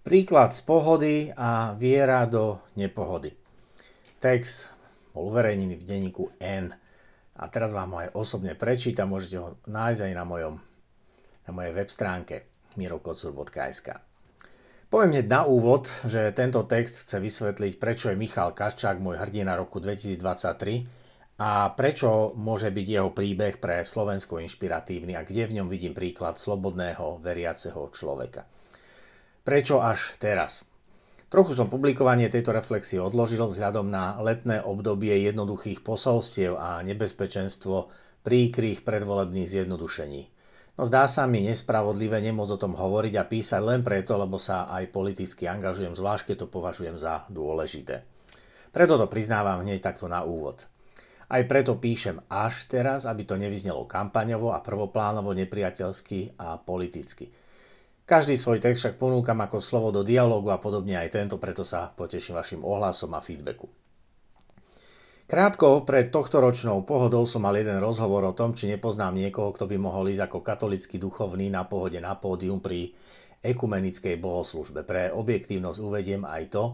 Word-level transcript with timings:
Príklad 0.00 0.56
z 0.56 0.64
pohody 0.64 1.28
a 1.36 1.76
viera 1.76 2.24
do 2.24 2.56
nepohody. 2.72 3.36
Text 4.16 4.72
bol 5.12 5.28
uverejnený 5.28 5.76
v 5.76 5.84
denníku 5.84 6.24
N. 6.40 6.72
A 7.36 7.44
teraz 7.52 7.68
vám 7.76 7.92
ho 7.92 7.98
aj 8.00 8.16
osobne 8.16 8.56
prečítam, 8.56 9.12
môžete 9.12 9.36
ho 9.36 9.60
nájsť 9.68 10.00
aj 10.08 10.12
na, 10.16 10.24
mojom, 10.24 10.54
na 11.44 11.50
mojej 11.52 11.72
web 11.76 11.92
stránke 11.92 12.48
mirokocur.sk. 12.80 13.88
Poviem 14.88 15.20
hneď 15.20 15.26
na 15.28 15.44
úvod, 15.44 15.92
že 16.08 16.32
tento 16.32 16.64
text 16.64 17.04
chce 17.04 17.20
vysvetliť, 17.20 17.76
prečo 17.76 18.08
je 18.08 18.16
Michal 18.16 18.56
Kaščák 18.56 18.96
môj 19.04 19.20
hrdina 19.20 19.52
roku 19.52 19.84
2023 19.84 21.44
a 21.44 21.76
prečo 21.76 22.32
môže 22.40 22.72
byť 22.72 22.86
jeho 22.88 23.12
príbeh 23.12 23.60
pre 23.60 23.84
Slovensko 23.84 24.40
inšpiratívny 24.40 25.12
a 25.12 25.28
kde 25.28 25.44
v 25.44 25.60
ňom 25.60 25.68
vidím 25.68 25.92
príklad 25.92 26.40
slobodného, 26.40 27.20
veriaceho 27.20 27.92
človeka. 27.92 28.48
Prečo 29.40 29.80
až 29.80 30.12
teraz? 30.20 30.68
Trochu 31.32 31.56
som 31.56 31.72
publikovanie 31.72 32.28
tejto 32.28 32.52
reflexie 32.52 33.00
odložil 33.00 33.40
vzhľadom 33.46 33.88
na 33.88 34.20
letné 34.20 34.60
obdobie 34.60 35.16
jednoduchých 35.24 35.80
posolstiev 35.80 36.60
a 36.60 36.84
nebezpečenstvo 36.84 37.88
príkrých 38.20 38.84
predvolebných 38.84 39.48
zjednodušení. 39.48 40.22
No 40.76 40.84
zdá 40.84 41.08
sa 41.08 41.24
mi 41.24 41.40
nespravodlivé 41.40 42.20
nemôcť 42.20 42.52
o 42.56 42.62
tom 42.68 42.74
hovoriť 42.76 43.14
a 43.16 43.24
písať 43.24 43.62
len 43.64 43.80
preto, 43.80 44.20
lebo 44.20 44.36
sa 44.36 44.68
aj 44.68 44.92
politicky 44.92 45.48
angažujem, 45.48 45.96
zvlášť 45.96 46.32
keď 46.32 46.36
to 46.44 46.52
považujem 46.52 47.00
za 47.00 47.24
dôležité. 47.32 48.04
Preto 48.70 49.00
to 49.00 49.08
priznávam 49.08 49.64
hneď 49.64 49.80
takto 49.80 50.04
na 50.04 50.20
úvod. 50.20 50.68
Aj 51.30 51.42
preto 51.46 51.78
píšem 51.78 52.20
až 52.28 52.66
teraz, 52.68 53.06
aby 53.06 53.22
to 53.22 53.40
nevyznelo 53.40 53.86
kampaňovo 53.86 54.52
a 54.52 54.60
prvoplánovo 54.60 55.32
nepriateľsky 55.32 56.36
a 56.42 56.58
politicky. 56.58 57.30
Každý 58.10 58.34
svoj 58.34 58.58
text 58.58 58.82
však 58.82 58.98
ponúkam 58.98 59.38
ako 59.38 59.62
slovo 59.62 59.94
do 59.94 60.02
dialógu 60.02 60.50
a 60.50 60.58
podobne 60.58 60.98
aj 60.98 61.14
tento, 61.14 61.38
preto 61.38 61.62
sa 61.62 61.94
poteším 61.94 62.34
vašim 62.42 62.66
ohlasom 62.66 63.14
a 63.14 63.22
feedbacku. 63.22 63.70
Krátko 65.30 65.86
pred 65.86 66.10
tohto 66.10 66.42
ročnou 66.42 66.82
pohodou 66.82 67.22
som 67.22 67.46
mal 67.46 67.54
jeden 67.54 67.78
rozhovor 67.78 68.26
o 68.26 68.34
tom, 68.34 68.50
či 68.50 68.66
nepoznám 68.66 69.14
niekoho, 69.14 69.54
kto 69.54 69.70
by 69.70 69.78
mohol 69.78 70.10
ísť 70.10 70.26
ako 70.26 70.42
katolický 70.42 70.98
duchovný 70.98 71.54
na 71.54 71.62
pohode 71.70 72.02
na 72.02 72.18
pódium 72.18 72.58
pri 72.58 72.90
ekumenickej 73.46 74.18
bohoslužbe. 74.18 74.82
Pre 74.82 75.14
objektívnosť 75.14 75.78
uvediem 75.78 76.26
aj 76.26 76.42
to, 76.50 76.64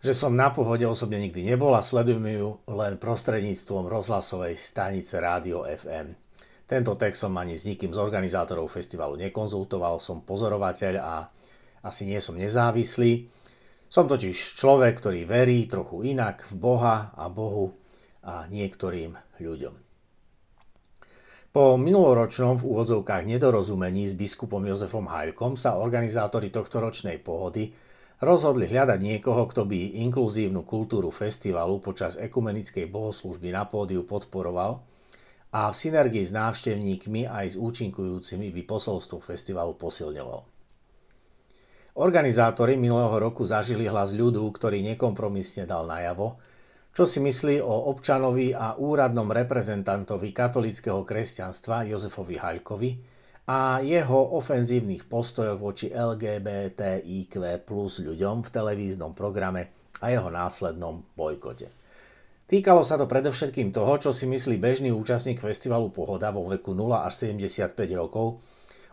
že 0.00 0.16
som 0.16 0.32
na 0.32 0.48
pohode 0.56 0.88
osobne 0.88 1.20
nikdy 1.20 1.44
nebol 1.52 1.76
a 1.76 1.84
sledujem 1.84 2.32
ju 2.32 2.64
len 2.72 2.96
prostredníctvom 2.96 3.92
rozhlasovej 3.92 4.56
stanice 4.56 5.20
Rádio 5.20 5.68
FM. 5.68 6.25
Tento 6.66 6.98
text 6.98 7.22
som 7.22 7.30
ani 7.38 7.54
s 7.54 7.62
nikým 7.62 7.94
z 7.94 7.98
organizátorov 8.02 8.66
festivalu 8.66 9.14
nekonzultoval, 9.22 10.02
som 10.02 10.26
pozorovateľ 10.26 10.94
a 10.98 11.30
asi 11.86 12.10
nie 12.10 12.18
som 12.18 12.34
nezávislý. 12.34 13.30
Som 13.86 14.10
totiž 14.10 14.34
človek, 14.34 14.98
ktorý 14.98 15.30
verí 15.30 15.70
trochu 15.70 16.02
inak 16.10 16.42
v 16.50 16.52
Boha 16.58 17.14
a 17.14 17.30
Bohu 17.30 17.70
a 18.26 18.50
niektorým 18.50 19.14
ľuďom. 19.38 19.74
Po 21.54 21.78
minuloročnom 21.78 22.58
v 22.58 22.66
úvodzovkách 22.66 23.22
nedorozumení 23.30 24.10
s 24.10 24.18
biskupom 24.18 24.66
Jozefom 24.66 25.06
Hajlkom 25.06 25.54
sa 25.54 25.78
organizátori 25.78 26.50
tohto 26.50 26.82
ročnej 26.82 27.22
pohody 27.22 27.70
rozhodli 28.26 28.66
hľadať 28.66 28.98
niekoho, 28.98 29.46
kto 29.46 29.70
by 29.70 30.02
inkluzívnu 30.02 30.66
kultúru 30.66 31.14
festivalu 31.14 31.78
počas 31.78 32.18
ekumenickej 32.18 32.90
bohoslužby 32.90 33.54
na 33.54 33.70
pódiu 33.70 34.02
podporoval– 34.02 34.82
a 35.56 35.72
v 35.72 35.76
synergii 35.80 36.20
s 36.20 36.36
návštevníkmi 36.36 37.24
aj 37.24 37.46
s 37.46 37.56
účinkujúcimi 37.56 38.52
by 38.52 38.62
posolstvo 38.68 39.24
festivalu 39.24 39.72
posilňoval. 39.80 40.40
Organizátori 41.96 42.76
minulého 42.76 43.16
roku 43.16 43.40
zažili 43.48 43.88
hlas 43.88 44.12
ľudu, 44.12 44.44
ktorý 44.52 44.84
nekompromisne 44.84 45.64
dal 45.64 45.88
najavo, 45.88 46.36
čo 46.92 47.08
si 47.08 47.24
myslí 47.24 47.64
o 47.64 47.88
občanovi 47.88 48.52
a 48.52 48.76
úradnom 48.76 49.32
reprezentantovi 49.32 50.28
katolického 50.36 51.00
kresťanstva 51.00 51.88
Jozefovi 51.88 52.36
Haľkovi 52.36 52.90
a 53.48 53.80
jeho 53.80 54.36
ofenzívnych 54.36 55.08
postojoch 55.08 55.56
voči 55.56 55.88
LGBTIQ 55.88 57.64
plus 57.64 58.04
ľuďom 58.04 58.44
v 58.44 58.52
televíznom 58.52 59.16
programe 59.16 59.72
a 60.04 60.12
jeho 60.12 60.28
následnom 60.28 61.00
bojkote. 61.16 61.85
Týkalo 62.46 62.86
sa 62.86 62.94
to 62.94 63.10
predovšetkým 63.10 63.74
toho, 63.74 63.98
čo 63.98 64.14
si 64.14 64.22
myslí 64.30 64.62
bežný 64.62 64.94
účastník 64.94 65.42
festivalu 65.42 65.90
Pohoda 65.90 66.30
vo 66.30 66.46
veku 66.46 66.78
0 66.78 67.02
až 67.02 67.34
75 67.34 67.74
rokov, 67.98 68.38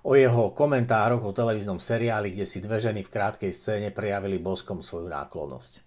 o 0.09 0.18
jeho 0.18 0.58
komentároch 0.58 1.22
o 1.22 1.30
televíznom 1.30 1.78
seriáli, 1.78 2.34
kde 2.34 2.50
si 2.50 2.66
dve 2.66 2.81
ženy 2.81 3.06
v 3.06 3.14
krátkej 3.14 3.53
scéne 3.53 3.94
prejavili 3.94 4.41
boskom 4.41 4.81
svoju 4.81 5.06
náklonnosť. 5.06 5.86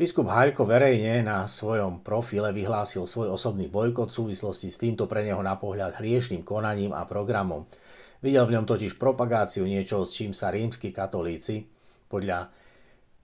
Biskup 0.00 0.32
Haľko 0.32 0.64
verejne 0.64 1.20
na 1.20 1.44
svojom 1.44 2.00
profile 2.00 2.48
vyhlásil 2.56 3.04
svoj 3.04 3.36
osobný 3.36 3.68
bojkot 3.68 4.08
v 4.08 4.32
súvislosti 4.32 4.72
s 4.72 4.80
týmto 4.80 5.04
pre 5.04 5.28
neho 5.28 5.44
na 5.44 5.60
pohľad 5.60 6.00
hriešným 6.00 6.40
konaním 6.40 6.96
a 6.96 7.04
programom. 7.04 7.68
Videl 8.24 8.48
v 8.48 8.56
ňom 8.56 8.64
totiž 8.64 8.96
propagáciu 8.96 9.68
niečoho, 9.68 10.08
s 10.08 10.16
čím 10.16 10.32
sa 10.32 10.48
rímsky 10.48 10.88
katolíci 10.88 11.68
podľa 12.08 12.48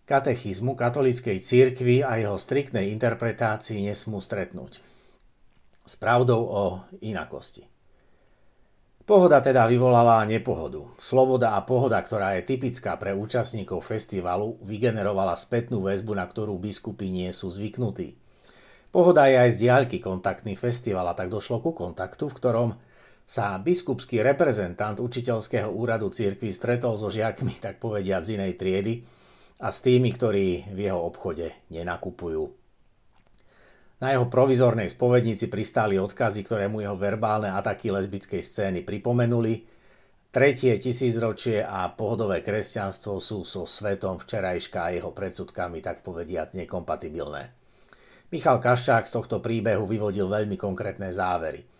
katechizmu 0.08 0.72
katolíckej 0.72 1.36
cirkvi 1.44 2.00
a 2.00 2.16
jeho 2.16 2.40
striktnej 2.40 2.88
interpretácii 2.96 3.84
nesmú 3.84 4.24
stretnúť. 4.24 4.80
S 5.84 5.94
pravdou 6.00 6.40
o 6.48 6.64
inakosti. 7.04 7.68
Pohoda 9.04 9.40
teda 9.40 9.64
vyvolala 9.68 10.24
nepohodu. 10.28 10.84
Sloboda 11.00 11.56
a 11.56 11.64
pohoda, 11.64 11.96
ktorá 12.00 12.36
je 12.36 12.44
typická 12.44 12.96
pre 13.00 13.12
účastníkov 13.16 13.80
festivalu, 13.80 14.60
vygenerovala 14.64 15.32
spätnú 15.36 15.84
väzbu, 15.84 16.12
na 16.16 16.28
ktorú 16.28 16.56
biskupy 16.60 17.08
nie 17.08 17.28
sú 17.32 17.48
zvyknutí. 17.48 18.20
Pohoda 18.92 19.28
je 19.28 19.36
aj 19.36 19.50
z 19.56 19.60
diaľky 19.64 20.00
kontaktný 20.00 20.56
festival 20.56 21.08
a 21.08 21.16
tak 21.16 21.28
došlo 21.32 21.60
ku 21.60 21.72
kontaktu, 21.76 22.32
v 22.32 22.36
ktorom 22.36 22.68
sa 23.28 23.60
biskupský 23.60 24.24
reprezentant 24.24 24.96
učiteľského 25.00 25.68
úradu 25.68 26.08
cirkvi 26.08 26.48
stretol 26.52 26.96
so 26.96 27.12
žiakmi, 27.12 27.60
tak 27.60 27.76
povediať 27.80 28.22
z 28.24 28.30
inej 28.40 28.52
triedy, 28.56 28.94
a 29.58 29.68
s 29.74 29.82
tými, 29.82 30.14
ktorí 30.14 30.70
v 30.70 30.78
jeho 30.78 31.00
obchode 31.02 31.50
nenakupujú. 31.74 32.46
Na 33.98 34.14
jeho 34.14 34.30
provizornej 34.30 34.86
spovednici 34.86 35.50
pristáli 35.50 35.98
odkazy, 35.98 36.46
ktoré 36.46 36.70
mu 36.70 36.78
jeho 36.78 36.94
verbálne 36.94 37.50
ataky 37.50 37.90
lesbickej 37.90 38.42
scény 38.46 38.86
pripomenuli. 38.86 39.66
Tretie 40.30 40.78
tisícročie 40.78 41.66
a 41.66 41.90
pohodové 41.90 42.38
kresťanstvo 42.38 43.18
sú 43.18 43.42
so 43.42 43.66
svetom 43.66 44.22
včerajška 44.22 44.78
a 44.86 44.94
jeho 44.94 45.10
predsudkami 45.10 45.82
tak 45.82 46.06
povediať 46.06 46.62
nekompatibilné. 46.62 47.42
Michal 48.30 48.62
Kaščák 48.62 49.08
z 49.08 49.12
tohto 49.18 49.42
príbehu 49.42 49.88
vyvodil 49.88 50.30
veľmi 50.30 50.54
konkrétne 50.54 51.10
závery. 51.10 51.77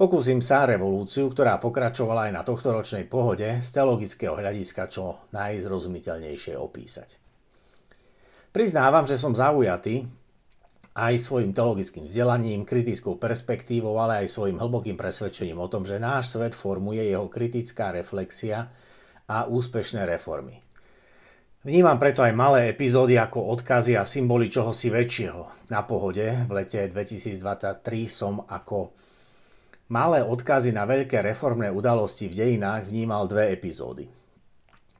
Pokúsim 0.00 0.40
sa 0.40 0.64
revolúciu, 0.64 1.28
ktorá 1.28 1.60
pokračovala 1.60 2.32
aj 2.32 2.32
na 2.32 2.40
tohto 2.40 2.72
ročnej 2.72 3.04
pohode, 3.04 3.44
z 3.44 3.68
teologického 3.68 4.32
hľadiska 4.32 4.88
čo 4.88 5.28
najzrozumiteľnejšie 5.36 6.56
opísať. 6.56 7.20
Priznávam, 8.48 9.04
že 9.04 9.20
som 9.20 9.36
zaujatý 9.36 10.08
aj 10.96 11.20
svojim 11.20 11.52
teologickým 11.52 12.08
vzdelaním, 12.08 12.64
kritickou 12.64 13.20
perspektívou, 13.20 13.92
ale 14.00 14.24
aj 14.24 14.32
svojim 14.32 14.56
hlbokým 14.56 14.96
presvedčením 14.96 15.60
o 15.60 15.68
tom, 15.68 15.84
že 15.84 16.00
náš 16.00 16.32
svet 16.32 16.56
formuje 16.56 17.04
jeho 17.04 17.28
kritická 17.28 17.92
reflexia 17.92 18.72
a 19.28 19.52
úspešné 19.52 20.08
reformy. 20.08 20.64
Vnímam 21.60 22.00
preto 22.00 22.24
aj 22.24 22.32
malé 22.32 22.72
epizódy 22.72 23.20
ako 23.20 23.52
odkazy 23.52 24.00
a 24.00 24.08
symboly 24.08 24.48
čohosi 24.48 24.88
väčšieho. 24.88 25.68
Na 25.68 25.84
pohode 25.84 26.24
v 26.48 26.50
lete 26.56 26.88
2023 26.88 27.84
som 28.08 28.40
ako 28.48 29.09
malé 29.90 30.22
odkazy 30.22 30.70
na 30.70 30.86
veľké 30.86 31.18
reformné 31.18 31.68
udalosti 31.68 32.30
v 32.30 32.38
dejinách 32.38 32.86
vnímal 32.86 33.26
dve 33.26 33.50
epizódy. 33.50 34.06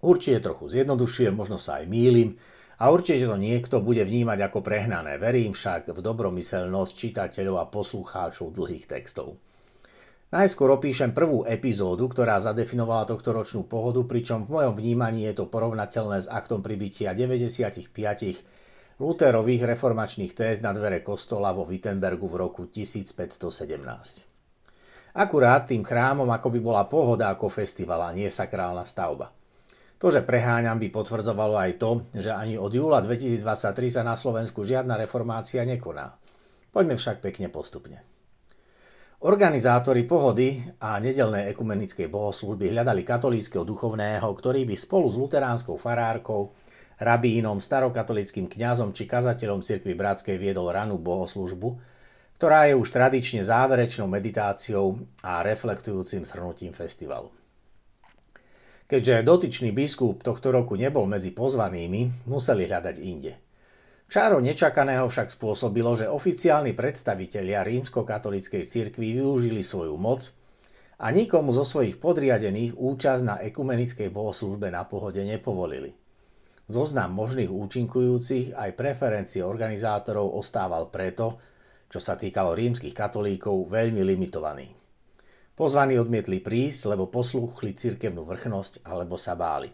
Určite 0.02 0.50
trochu 0.50 0.66
zjednodušujem, 0.66 1.30
možno 1.30 1.56
sa 1.56 1.78
aj 1.78 1.86
mýlim, 1.86 2.34
a 2.80 2.88
určite 2.88 3.28
to 3.28 3.36
niekto 3.36 3.84
bude 3.84 4.00
vnímať 4.02 4.50
ako 4.50 4.64
prehnané. 4.64 5.20
Verím 5.20 5.52
však 5.52 5.92
v 5.92 6.00
dobromyselnosť 6.00 6.92
čitateľov 6.96 7.56
a 7.60 7.68
poslucháčov 7.68 8.56
dlhých 8.56 8.88
textov. 8.88 9.36
Najskôr 10.32 10.72
opíšem 10.72 11.12
prvú 11.12 11.44
epizódu, 11.44 12.08
ktorá 12.08 12.40
zadefinovala 12.40 13.04
tohto 13.04 13.36
ročnú 13.36 13.68
pohodu, 13.68 14.00
pričom 14.08 14.46
v 14.48 14.56
mojom 14.56 14.74
vnímaní 14.78 15.28
je 15.28 15.42
to 15.42 15.52
porovnateľné 15.52 16.24
s 16.24 16.30
aktom 16.30 16.64
pribytia 16.64 17.12
95 17.12 17.92
Lutherových 19.00 19.64
reformačných 19.64 20.32
téz 20.32 20.62
na 20.64 20.72
dvere 20.72 21.02
kostola 21.04 21.52
vo 21.52 21.66
Wittenbergu 21.66 22.30
v 22.30 22.36
roku 22.36 22.70
1517. 22.70 24.29
Akurát 25.14 25.66
tým 25.66 25.82
chrámom 25.82 26.28
ako 26.30 26.48
by 26.54 26.60
bola 26.62 26.82
pohoda 26.86 27.34
ako 27.34 27.50
festival 27.50 27.98
a 28.06 28.14
nie 28.14 28.30
sakrálna 28.30 28.86
stavba. 28.86 29.34
To, 30.00 30.08
že 30.08 30.24
preháňam, 30.24 30.80
by 30.80 30.88
potvrdzovalo 30.88 31.60
aj 31.60 31.72
to, 31.76 31.90
že 32.16 32.32
ani 32.32 32.56
od 32.56 32.72
júla 32.72 33.04
2023 33.04 34.00
sa 34.00 34.02
na 34.06 34.16
Slovensku 34.16 34.64
žiadna 34.64 34.96
reformácia 34.96 35.60
nekoná. 35.66 36.16
Poďme 36.72 36.96
však 36.96 37.20
pekne 37.20 37.52
postupne. 37.52 38.00
Organizátori 39.20 40.08
pohody 40.08 40.56
a 40.80 40.96
nedelnej 40.96 41.52
ekumenickej 41.52 42.08
bohoslužby 42.08 42.72
hľadali 42.72 43.04
katolíckého 43.04 43.68
duchovného, 43.68 44.24
ktorý 44.24 44.64
by 44.64 44.72
spolu 44.72 45.12
s 45.12 45.20
luteránskou 45.20 45.76
farárkou, 45.76 46.56
rabínom, 46.96 47.60
starokatolickým 47.60 48.48
kňazom 48.48 48.96
či 48.96 49.04
kazateľom 49.04 49.60
cirkvi 49.60 49.92
bratskej 49.92 50.40
viedol 50.40 50.72
ranú 50.72 50.96
bohoslužbu, 50.96 51.76
ktorá 52.40 52.72
je 52.72 52.74
už 52.80 52.88
tradične 52.88 53.44
záverečnou 53.44 54.08
meditáciou 54.08 54.96
a 55.20 55.44
reflektujúcim 55.44 56.24
shrnutím 56.24 56.72
festivalu. 56.72 57.28
Keďže 58.88 59.20
dotyčný 59.22 59.76
biskup 59.76 60.24
tohto 60.24 60.48
roku 60.48 60.72
nebol 60.80 61.04
medzi 61.04 61.36
pozvanými, 61.36 62.24
museli 62.24 62.64
hľadať 62.64 62.96
inde– 62.96 63.32
Čáro 64.10 64.42
nečakaného 64.42 65.06
však 65.06 65.30
spôsobilo, 65.38 65.94
že 65.94 66.10
oficiálni 66.10 66.74
predstavitelia 66.74 67.62
rímskokatolíckej 67.62 68.66
cirkvi 68.66 69.14
využili 69.14 69.62
svoju 69.62 69.94
moc 69.94 70.34
a 70.98 71.14
nikomu 71.14 71.54
zo 71.54 71.62
svojich 71.62 72.02
podriadených 72.02 72.74
účasť 72.74 73.22
na 73.22 73.38
ekumenickej 73.38 74.10
bohoslužbe 74.10 74.66
na 74.74 74.82
pohode 74.82 75.22
nepovolili. 75.22 75.94
Zoznam 76.66 77.14
možných 77.14 77.54
účinkujúcich 77.54 78.58
aj 78.58 78.74
preferencie 78.74 79.46
organizátorov 79.46 80.34
ostával 80.34 80.90
preto, 80.90 81.38
čo 81.90 81.98
sa 81.98 82.14
týkalo 82.14 82.54
rímskych 82.54 82.94
katolíkov, 82.94 83.66
veľmi 83.66 84.06
limitovaný. 84.06 84.70
Pozvaní 85.58 85.98
odmietli 85.98 86.38
prísť, 86.38 86.94
lebo 86.94 87.10
poslúchli 87.10 87.74
cirkevnú 87.74 88.22
vrchnosť 88.24 88.86
alebo 88.86 89.18
sa 89.18 89.34
báli. 89.34 89.68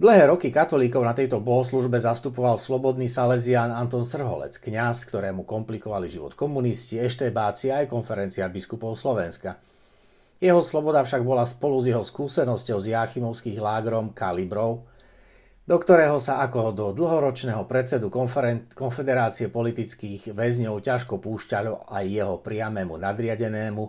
Dlhé 0.00 0.32
roky 0.32 0.48
katolíkov 0.48 1.04
na 1.04 1.12
tejto 1.12 1.44
bohoslužbe 1.44 2.00
zastupoval 2.00 2.56
slobodný 2.56 3.04
salezián 3.04 3.68
Anton 3.68 4.00
Srholec, 4.00 4.56
kňaz, 4.56 5.04
ktorému 5.08 5.44
komplikovali 5.44 6.08
život 6.08 6.32
komunisti, 6.32 7.00
eštebáci 7.00 7.68
aj 7.68 7.88
konferencia 7.88 8.48
biskupov 8.48 8.96
Slovenska. 8.96 9.60
Jeho 10.40 10.64
sloboda 10.64 11.04
však 11.04 11.20
bola 11.20 11.44
spolu 11.44 11.84
s 11.84 11.92
jeho 11.92 12.00
skúsenosťou 12.00 12.80
z 12.80 12.96
Jachimovských 12.96 13.60
lágrom 13.60 14.16
Kalibrov, 14.16 14.88
do 15.70 15.78
ktorého 15.78 16.18
sa 16.18 16.42
ako 16.42 16.74
do 16.74 16.86
dlhoročného 16.90 17.62
predsedu 17.70 18.10
Konfederácie 18.74 19.46
politických 19.54 20.34
väzňov 20.34 20.82
ťažko 20.82 21.22
púšťalo 21.22 21.86
aj 21.86 22.04
jeho 22.10 22.42
priamému 22.42 22.98
nadriadenému, 22.98 23.84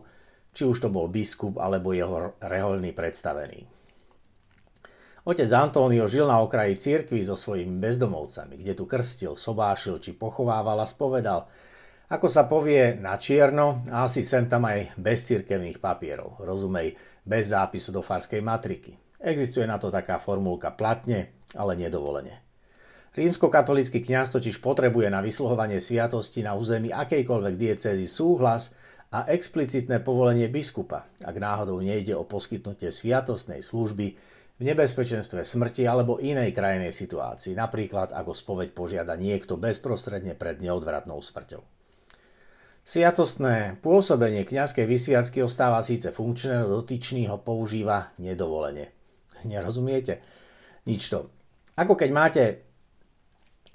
či 0.54 0.62
už 0.62 0.86
to 0.86 0.94
bol 0.94 1.10
biskup 1.10 1.58
alebo 1.58 1.90
jeho 1.90 2.38
reholný 2.38 2.94
predstavený. 2.94 3.66
Otec 5.26 5.50
António 5.58 6.06
žil 6.06 6.30
na 6.30 6.46
okraji 6.46 6.78
cirkvi 6.78 7.26
so 7.26 7.34
svojimi 7.34 7.82
bezdomovcami, 7.82 8.62
kde 8.62 8.78
tu 8.78 8.86
krstil, 8.86 9.34
sobášil 9.34 9.98
či 9.98 10.14
pochovával 10.14 10.78
a 10.78 10.86
spovedal, 10.86 11.50
ako 12.14 12.28
sa 12.30 12.46
povie, 12.46 12.94
na 13.02 13.18
čierno 13.18 13.82
a 13.90 14.06
asi 14.06 14.22
sem 14.22 14.46
tam 14.46 14.70
aj 14.70 15.02
bez 15.02 15.26
cirkevných 15.34 15.82
papierov, 15.82 16.46
rozumej, 16.46 16.94
bez 17.26 17.50
zápisu 17.50 17.90
do 17.90 18.06
farskej 18.06 18.46
matriky. 18.46 19.01
Existuje 19.22 19.70
na 19.70 19.78
to 19.78 19.94
taká 19.94 20.18
formulka 20.18 20.74
platne, 20.74 21.30
ale 21.54 21.78
nedovolene. 21.78 22.42
Rímsko-katolícky 23.12 24.02
kňaz 24.02 24.34
totiž 24.34 24.64
potrebuje 24.64 25.12
na 25.12 25.22
vysluhovanie 25.22 25.84
sviatosti 25.84 26.42
na 26.42 26.56
území 26.56 26.96
akejkoľvek 26.96 27.56
diecézy 27.60 28.08
súhlas 28.08 28.72
a 29.12 29.28
explicitné 29.28 30.00
povolenie 30.00 30.48
biskupa, 30.48 31.06
ak 31.20 31.36
náhodou 31.36 31.84
nejde 31.84 32.16
o 32.16 32.24
poskytnutie 32.24 32.88
sviatostnej 32.88 33.60
služby 33.60 34.08
v 34.58 34.62
nebezpečenstve 34.64 35.44
smrti 35.44 35.84
alebo 35.84 36.24
inej 36.24 36.56
krajnej 36.56 36.96
situácii, 36.96 37.52
napríklad 37.52 38.16
ako 38.16 38.32
spoveď 38.32 38.72
požiada 38.72 39.20
niekto 39.20 39.60
bezprostredne 39.60 40.32
pred 40.40 40.64
neodvratnou 40.64 41.20
smrťou. 41.20 41.60
Sviatostné 42.82 43.84
pôsobenie 43.84 44.48
kňazskej 44.48 44.88
vysviacky 44.88 45.44
ostáva 45.44 45.84
síce 45.84 46.16
funkčné, 46.16 46.64
no 46.64 46.80
dotyčný 46.80 47.28
ho 47.28 47.38
používa 47.44 48.16
nedovolene. 48.18 49.01
Nerozumiete? 49.48 50.22
Nič 50.86 51.10
to. 51.10 51.30
Ako 51.78 51.94
keď 51.94 52.10
máte 52.14 52.44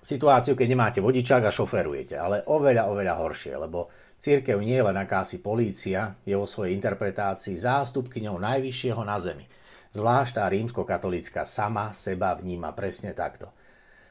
situáciu, 0.03 0.55
keď 0.55 0.69
nemáte 0.71 1.01
vodičák 1.03 1.47
a 1.47 1.55
šoferujete, 1.55 2.15
ale 2.19 2.47
oveľa, 2.47 2.91
oveľa 2.91 3.15
horšie, 3.19 3.55
lebo 3.59 3.91
církev 4.19 4.59
nie 4.63 4.79
je 4.79 4.87
len 4.87 4.99
akási 4.99 5.43
polícia, 5.43 6.15
je 6.23 6.35
vo 6.39 6.47
svojej 6.47 6.77
interpretácii 6.79 7.59
zástupkyňou 7.59 8.39
najvyššieho 8.39 9.03
na 9.03 9.19
zemi– 9.19 9.47
Zvlášť 9.97 10.33
tá 10.37 10.45
rímskokatolícka 10.53 11.49
sama 11.49 11.89
seba 11.97 12.37
vníma 12.37 12.77
presne 12.77 13.17
takto. 13.17 13.49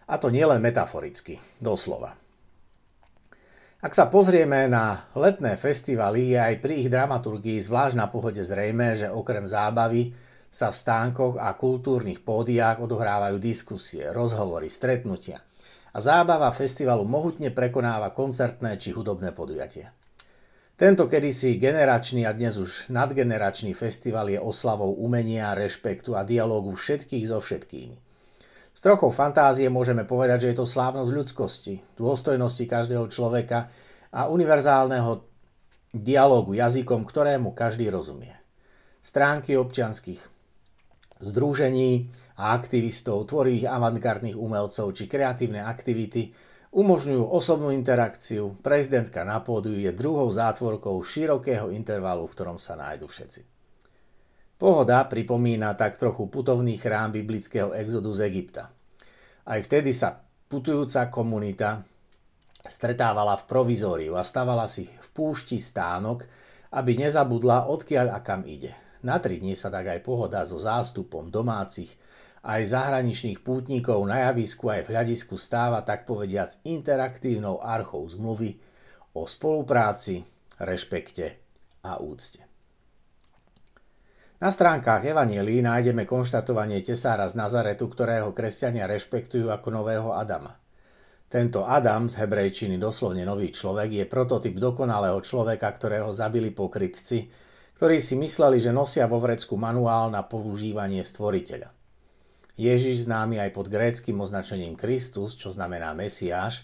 A 0.10 0.18
to 0.18 0.34
nielen 0.34 0.57
metaforicky, 0.57 1.38
doslova. 1.62 2.18
Ak 3.86 3.94
sa 3.94 4.10
pozrieme 4.10 4.66
na 4.66 5.06
letné 5.13 5.54
festivaly, 5.62 6.34
je 6.34 6.40
aj 6.42 6.56
pri 6.57 6.74
ich 6.81 6.90
dramaturgii 6.90 7.62
zvlášť 7.62 8.02
na 8.02 8.10
pohode 8.10 8.42
zrejme, 8.42 8.98
že 8.98 9.13
okrem 9.13 9.46
zábavy 9.46 10.10
sa 10.50 10.71
v 10.71 10.80
stánkoch 10.80 11.36
a 11.42 11.51
kultúrnych 11.56 12.24
pódiách 12.24 12.83
odohrávajú 12.83 13.38
diskusie, 13.39 14.09
rozhovory, 14.09 14.71
stretnutia. 14.71 15.44
A 15.95 15.97
zábava 16.03 16.51
festivalu 16.51 17.07
mohutne 17.07 17.56
prekonáva 17.56 18.12
koncertné 18.12 18.75
či 18.75 18.92
hudobné 18.92 19.31
podujatia. 19.31 19.95
Tento 20.75 21.07
kedysi 21.07 21.56
generačný 21.56 22.27
a 22.27 22.36
dnes 22.36 22.59
už 22.59 22.92
nadgeneračný 22.92 23.71
festival 23.71 24.27
je 24.27 24.36
oslavou 24.36 24.92
umenia, 25.00 25.56
rešpektu 25.56 26.19
a 26.19 26.27
dialógu 26.27 26.75
všetkých 26.75 27.31
so 27.31 27.39
všetkými. 27.39 27.95
S 28.75 28.83
trochou 28.83 29.07
fantázie 29.07 29.71
môžeme 29.71 30.03
povedať, 30.03 30.44
že 30.44 30.50
je 30.51 30.57
to 30.59 30.68
slávnosť 30.68 31.12
ľudskosti, 31.15 31.75
dôstojnosti 31.95 32.68
každého 32.68 33.07
človeka 33.07 33.71
a 34.12 34.27
univerzálneho 34.27 35.24
dialógu 35.95 36.59
jazykom, 36.59 37.07
ktorému 37.07 37.56
každý 37.56 37.88
rozumie. 37.88 38.36
Stránky 39.00 39.56
občianských 39.56 40.35
združení 41.20 42.12
a 42.36 42.52
aktivistov, 42.52 43.32
tvorých 43.32 43.72
avantgardných 43.72 44.36
umelcov 44.36 44.92
či 44.92 45.08
kreatívne 45.08 45.64
aktivity 45.64 46.36
umožňujú 46.76 47.24
osobnú 47.24 47.72
interakciu, 47.72 48.60
prezidentka 48.60 49.24
na 49.24 49.40
pódiu 49.40 49.80
je 49.80 49.96
druhou 49.96 50.28
zátvorkou 50.28 51.00
širokého 51.00 51.72
intervalu, 51.72 52.28
v 52.28 52.36
ktorom 52.36 52.60
sa 52.60 52.76
nájdu 52.76 53.08
všetci. 53.08 53.42
Pohoda 54.60 55.04
pripomína 55.08 55.76
tak 55.80 55.96
trochu 55.96 56.28
putovný 56.28 56.76
chrám 56.76 57.16
biblického 57.16 57.72
exodu 57.76 58.12
z 58.12 58.28
Egypta. 58.28 58.72
Aj 59.48 59.60
vtedy 59.60 59.96
sa 59.96 60.20
putujúca 60.48 61.08
komunita 61.08 61.84
stretávala 62.64 63.40
v 63.40 63.48
provizóriu 63.48 64.20
a 64.20 64.24
stavala 64.24 64.68
si 64.68 64.88
v 64.88 65.08
púšti 65.16 65.60
stánok, 65.60 66.28
aby 66.76 66.98
nezabudla 67.00 67.72
odkiaľ 67.72 68.12
a 68.12 68.20
kam 68.20 68.44
ide. 68.44 68.85
Na 69.06 69.22
tri 69.22 69.38
dni 69.38 69.54
sa 69.54 69.69
tak 69.69 69.86
aj 69.86 70.02
pohoda 70.02 70.42
so 70.50 70.57
zástupom 70.57 71.30
domácich 71.30 71.94
aj 72.46 72.62
zahraničných 72.74 73.42
pútnikov 73.42 74.02
na 74.06 74.30
javisku 74.30 74.69
aj 74.69 74.85
v 74.85 74.92
hľadisku 74.94 75.38
stáva 75.38 75.81
tak 75.81 76.06
povediac 76.06 76.62
interaktívnou 76.66 77.57
archou 77.62 78.06
zmluvy 78.06 78.57
o 79.18 79.26
spolupráci, 79.26 80.21
rešpekte 80.62 81.38
a 81.85 82.02
úcte. 82.02 82.45
Na 84.42 84.54
stránkach 84.54 85.02
Evanielí 85.02 85.62
nájdeme 85.66 86.06
konštatovanie 86.06 86.81
tesára 86.85 87.26
z 87.26 87.33
Nazaretu, 87.40 87.90
ktorého 87.90 88.30
kresťania 88.30 88.85
rešpektujú 88.85 89.50
ako 89.50 89.68
nového 89.81 90.14
Adama. 90.14 90.54
Tento 91.26 91.66
Adam 91.66 92.06
z 92.06 92.21
hebrejčiny 92.21 92.78
doslovne 92.78 93.26
nový 93.26 93.50
človek 93.50 93.90
je 93.90 94.06
prototyp 94.06 94.54
dokonalého 94.62 95.18
človeka, 95.26 95.66
ktorého 95.74 96.14
zabili 96.14 96.54
pokrytci, 96.54 97.44
ktorí 97.76 98.00
si 98.00 98.16
mysleli, 98.16 98.58
že 98.58 98.72
nosia 98.72 99.04
vo 99.06 99.20
vrecku 99.20 99.60
manuál 99.60 100.08
na 100.08 100.24
používanie 100.24 101.04
stvoriteľa. 101.04 101.76
Ježiš, 102.56 103.12
známy 103.12 103.44
aj 103.44 103.52
pod 103.52 103.68
gréckým 103.68 104.16
označením 104.24 104.80
Kristus, 104.80 105.36
čo 105.36 105.52
znamená 105.52 105.92
Mesiáš, 105.92 106.64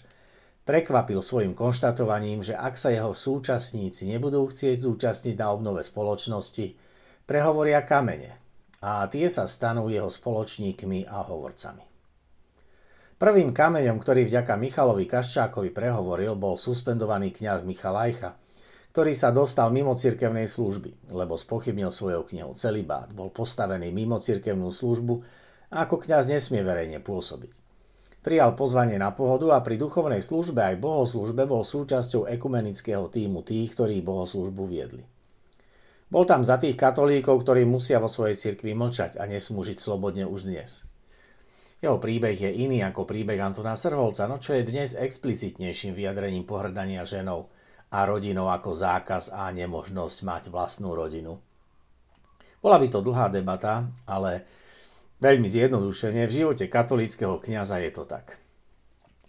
prekvapil 0.64 1.20
svojim 1.20 1.52
konštatovaním, 1.52 2.40
že 2.40 2.56
ak 2.56 2.80
sa 2.80 2.88
jeho 2.88 3.12
súčasníci 3.12 4.08
nebudú 4.08 4.48
chcieť 4.48 4.88
zúčastniť 4.88 5.36
na 5.36 5.52
obnove 5.52 5.84
spoločnosti, 5.84 6.72
prehovoria 7.28 7.84
kamene 7.84 8.32
a 8.80 9.04
tie 9.04 9.28
sa 9.28 9.44
stanú 9.44 9.92
jeho 9.92 10.08
spoločníkmi 10.08 11.12
a 11.12 11.28
hovorcami. 11.28 11.84
Prvým 13.20 13.54
kameňom, 13.54 14.02
ktorý 14.02 14.26
vďaka 14.26 14.58
Michalovi 14.58 15.06
Kaščákovi 15.06 15.70
prehovoril, 15.70 16.34
bol 16.34 16.58
suspendovaný 16.58 17.30
kňaz 17.30 17.62
Michal 17.62 17.94
Ajcha, 17.94 18.34
ktorý 18.92 19.16
sa 19.16 19.32
dostal 19.32 19.72
mimo 19.72 19.96
cirkevnej 19.96 20.44
služby, 20.44 21.16
lebo 21.16 21.40
spochybnil 21.40 21.88
svojou 21.88 22.28
knihou 22.28 22.52
celibát, 22.52 23.08
bol 23.16 23.32
postavený 23.32 23.88
mimo 23.88 24.20
cirkevnú 24.20 24.68
službu 24.68 25.14
a 25.72 25.88
ako 25.88 26.04
kňaz 26.04 26.28
nesmie 26.28 26.60
verejne 26.60 27.00
pôsobiť. 27.00 27.64
Prijal 28.20 28.52
pozvanie 28.52 29.00
na 29.00 29.10
pohodu 29.16 29.56
a 29.56 29.64
pri 29.64 29.80
duchovnej 29.80 30.20
službe 30.20 30.60
aj 30.60 30.76
bohoslužbe 30.78 31.48
bol 31.48 31.64
súčasťou 31.64 32.28
ekumenického 32.36 33.08
týmu 33.08 33.40
tých, 33.40 33.72
ktorí 33.72 34.04
bohoslužbu 34.04 34.62
viedli. 34.68 35.08
Bol 36.12 36.28
tam 36.28 36.44
za 36.44 36.60
tých 36.60 36.76
katolíkov, 36.76 37.48
ktorí 37.48 37.64
musia 37.64 37.96
vo 37.96 38.12
svojej 38.12 38.36
cirkvi 38.36 38.76
mlčať 38.76 39.16
a 39.16 39.24
nesmú 39.24 39.64
žiť 39.64 39.80
slobodne 39.80 40.28
už 40.28 40.44
dnes. 40.52 40.84
Jeho 41.80 41.96
príbeh 41.96 42.36
je 42.36 42.52
iný 42.52 42.84
ako 42.84 43.08
príbeh 43.08 43.40
Antona 43.40 43.72
Srholca, 43.72 44.28
no 44.28 44.36
čo 44.36 44.52
je 44.52 44.68
dnes 44.68 44.92
explicitnejším 44.92 45.96
vyjadrením 45.96 46.44
pohrdania 46.44 47.08
ženou 47.08 47.48
a 47.92 48.08
rodinou 48.08 48.48
ako 48.48 48.72
zákaz 48.72 49.36
a 49.36 49.52
nemožnosť 49.52 50.18
mať 50.24 50.42
vlastnú 50.48 50.96
rodinu. 50.96 51.36
Bola 52.64 52.80
by 52.80 52.88
to 52.88 53.04
dlhá 53.04 53.28
debata, 53.28 53.84
ale 54.08 54.48
veľmi 55.20 55.44
zjednodušene 55.44 56.24
v 56.24 56.32
živote 56.32 56.64
katolického 56.72 57.36
kňaza 57.36 57.84
je 57.84 57.90
to 57.92 58.08
tak. 58.08 58.40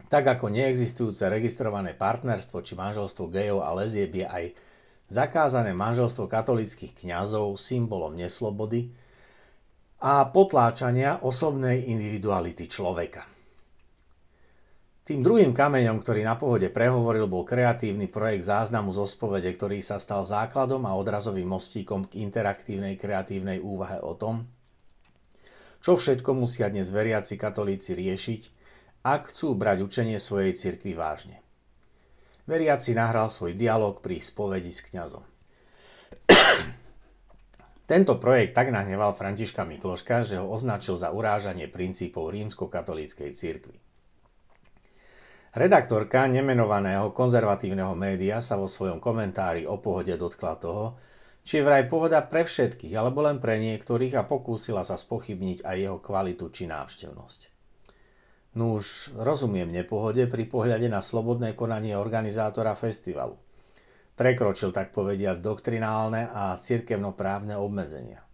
Tak 0.07 0.23
ako 0.39 0.53
neexistujúce 0.53 1.25
registrované 1.27 1.97
partnerstvo 1.97 2.63
či 2.63 2.77
manželstvo 2.77 3.27
gejov 3.33 3.65
a 3.65 3.73
lezieb 3.75 4.13
je 4.15 4.25
aj 4.29 4.45
zakázané 5.09 5.73
manželstvo 5.75 6.29
katolických 6.29 6.93
kňazov 7.03 7.57
symbolom 7.57 8.15
neslobody 8.15 8.93
a 9.99 10.29
potláčania 10.29 11.19
osobnej 11.25 11.89
individuality 11.89 12.69
človeka. 12.69 13.32
Tým 15.03 15.19
druhým 15.19 15.51
kameňom, 15.51 15.99
ktorý 15.99 16.23
na 16.23 16.39
pohode 16.39 16.71
prehovoril, 16.71 17.27
bol 17.27 17.43
kreatívny 17.43 18.07
projekt 18.07 18.47
záznamu 18.47 18.95
zo 18.95 19.03
spovede, 19.03 19.51
ktorý 19.51 19.83
sa 19.83 19.99
stal 19.99 20.23
základom 20.23 20.87
a 20.87 20.95
odrazovým 20.95 21.43
mostíkom 21.43 22.07
k 22.07 22.23
interaktívnej 22.23 22.95
kreatívnej 22.95 23.59
úvahe 23.59 23.99
o 23.99 24.15
tom, 24.15 24.47
čo 25.83 25.99
všetko 25.99 26.31
musia 26.39 26.71
dnes 26.71 26.87
veriaci 26.87 27.35
katolíci 27.35 27.91
riešiť, 27.91 28.41
ak 29.03 29.35
chcú 29.35 29.51
brať 29.59 29.83
učenie 29.83 30.15
svojej 30.15 30.55
cirkvi 30.55 30.95
vážne. 30.95 31.43
Veriaci 32.47 32.95
nahral 32.95 33.27
svoj 33.27 33.59
dialog 33.59 33.99
pri 33.99 34.23
spovedi 34.23 34.71
s 34.71 34.87
kňazom. 34.87 35.23
Tento 37.91 38.15
projekt 38.23 38.55
tak 38.55 38.71
nahneval 38.71 39.11
Františka 39.11 39.67
Mikloška, 39.67 40.23
že 40.23 40.39
ho 40.39 40.47
označil 40.47 40.95
za 40.95 41.11
urážanie 41.11 41.67
princípov 41.67 42.31
rímsko-katolíckej 42.31 43.35
cirkvi. 43.35 43.75
Redaktorka 45.53 46.25
nemenovaného 46.25 47.13
konzervatívneho 47.13 47.93
média 47.93 48.41
sa 48.41 48.57
vo 48.57 48.65
svojom 48.65 48.97
komentári 48.97 49.69
o 49.69 49.77
pohode 49.77 50.09
dotkla 50.17 50.57
toho, 50.57 50.97
či 51.45 51.61
je 51.61 51.67
vraj 51.67 51.85
pohoda 51.85 52.25
pre 52.25 52.41
všetkých 52.41 52.97
alebo 52.97 53.21
len 53.21 53.37
pre 53.37 53.61
niektorých 53.61 54.17
a 54.17 54.25
pokúsila 54.25 54.81
sa 54.81 54.97
spochybniť 54.97 55.61
aj 55.61 55.77
jeho 55.77 56.01
kvalitu 56.01 56.49
či 56.49 56.65
návštevnosť. 56.65 57.39
No 58.57 58.81
už 58.81 59.13
rozumiem 59.13 59.69
nepohode 59.69 60.25
pri 60.25 60.49
pohľade 60.49 60.89
na 60.89 61.05
slobodné 61.05 61.53
konanie 61.53 61.93
organizátora 62.01 62.73
festivalu. 62.73 63.37
Prekročil 64.17 64.73
tak 64.73 64.89
povediac 64.89 65.37
doktrinálne 65.37 66.33
a 66.33 66.57
cirkevnoprávne 66.57 67.61
obmedzenia. 67.61 68.25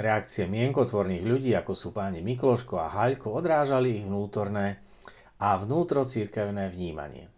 Reakcie 0.00 0.48
mienkotvorných 0.48 1.24
ľudí, 1.28 1.52
ako 1.52 1.76
sú 1.76 1.92
páni 1.92 2.24
Mikloško 2.24 2.80
a 2.80 2.88
Haľko, 2.88 3.36
odrážali 3.36 4.00
ich 4.00 4.04
vnútorné 4.08 4.85
a 5.36 5.60
vnútrocírkevné 5.60 6.72
vnímanie. 6.72 7.28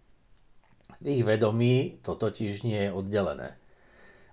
V 0.99 1.07
ich 1.19 1.23
vedomí 1.23 2.03
to 2.03 2.19
totiž 2.19 2.67
nie 2.67 2.91
je 2.91 2.95
oddelené. 2.95 3.55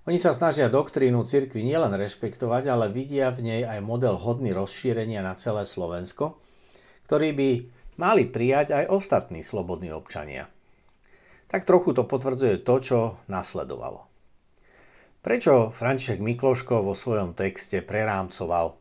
Oni 0.06 0.22
sa 0.22 0.38
snažia 0.38 0.70
doktrínu 0.70 1.26
cirkvi 1.26 1.66
nielen 1.66 1.94
rešpektovať, 1.98 2.70
ale 2.70 2.94
vidia 2.94 3.34
v 3.34 3.42
nej 3.42 3.62
aj 3.66 3.82
model 3.82 4.22
hodný 4.22 4.54
rozšírenia 4.54 5.26
na 5.26 5.34
celé 5.34 5.66
Slovensko, 5.66 6.38
ktorý 7.10 7.34
by 7.34 7.50
mali 7.98 8.30
prijať 8.30 8.74
aj 8.74 8.86
ostatní 8.94 9.42
slobodní 9.42 9.90
občania. 9.90 10.46
Tak 11.50 11.66
trochu 11.66 11.98
to 11.98 12.06
potvrdzuje 12.06 12.62
to, 12.62 12.76
čo 12.82 13.00
nasledovalo. 13.30 14.06
Prečo 15.26 15.74
František 15.74 16.22
Mikloško 16.22 16.86
vo 16.86 16.94
svojom 16.94 17.34
texte 17.34 17.82
prerámcoval 17.82 18.78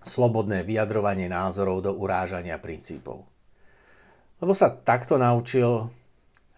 slobodné 0.00 0.64
vyjadrovanie 0.64 1.28
názorov 1.28 1.84
do 1.84 1.92
urážania 1.92 2.56
princípov? 2.56 3.28
Lebo 4.38 4.54
sa 4.54 4.70
takto 4.70 5.18
naučil 5.18 5.90